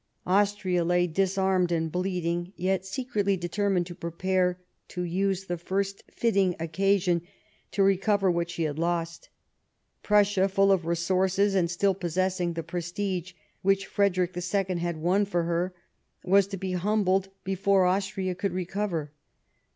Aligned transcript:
Austria 0.25 0.83
lay 0.83 1.05
disarmed 1.05 1.71
and 1.71 1.91
bleeding, 1.91 2.53
yet 2.55 2.87
secretly 2.87 3.37
determined 3.37 3.85
to 3.85 3.93
prepare 3.93 4.59
to 4.87 5.03
use 5.03 5.45
the 5.45 5.59
first 5.59 6.03
fitting 6.11 6.55
occasion 6.59 7.21
to 7.69 7.83
recover 7.83 8.31
what 8.31 8.49
she 8.49 8.63
had 8.63 8.79
lost. 8.79 9.29
Prussia, 10.01 10.49
full 10.49 10.71
of 10.71 10.87
resources, 10.87 11.53
and 11.53 11.69
still 11.69 11.93
possessing 11.93 12.53
the 12.53 12.63
prestige 12.63 13.33
which 13.61 13.85
Frederick 13.85 14.35
II. 14.35 14.79
had 14.79 14.97
won 14.97 15.23
for 15.23 15.43
her, 15.43 15.71
was 16.23 16.47
to 16.47 16.57
be 16.57 16.71
humbled 16.71 17.29
before 17.43 17.85
Austria 17.85 18.33
could 18.33 18.53
recover. 18.53 19.11